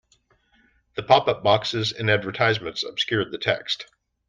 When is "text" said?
3.37-3.85